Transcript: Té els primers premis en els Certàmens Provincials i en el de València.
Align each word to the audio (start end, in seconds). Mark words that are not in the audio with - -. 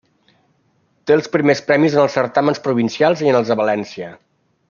Té 1.09 1.13
els 1.17 1.29
primers 1.35 1.61
premis 1.67 1.97
en 1.99 2.01
els 2.05 2.17
Certàmens 2.19 2.63
Provincials 2.69 3.23
i 3.27 3.31
en 3.35 3.39
el 3.43 3.47
de 3.51 3.61
València. 3.61 4.11